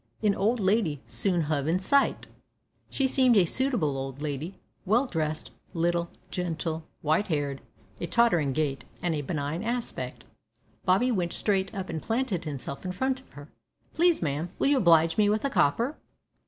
An 0.23 0.33
old 0.33 0.59
lady 0.59 0.99
soon 1.05 1.41
hove 1.41 1.67
in 1.67 1.79
sight. 1.79 2.25
She 2.89 3.05
seemed 3.05 3.37
a 3.37 3.45
suitable 3.45 3.95
old 3.99 4.19
lady, 4.19 4.55
well 4.83 5.05
dressed, 5.05 5.51
little, 5.75 6.09
gentle, 6.31 6.87
white 7.03 7.27
haired, 7.27 7.61
a 7.99 8.07
tottering 8.07 8.51
gait, 8.51 8.83
and 9.03 9.13
a 9.13 9.21
benign 9.21 9.61
aspect. 9.61 10.23
Bobby 10.85 11.11
went 11.11 11.33
straight 11.33 11.71
up 11.75 11.87
and 11.87 12.01
planted 12.01 12.45
himself 12.45 12.83
in 12.83 12.93
front 12.93 13.19
of 13.19 13.29
her. 13.33 13.51
"Please, 13.93 14.23
ma'am, 14.23 14.49
will 14.57 14.65
you 14.69 14.77
oblige 14.77 15.19
me 15.19 15.29
with 15.29 15.45
a 15.45 15.51
copper?" 15.51 15.95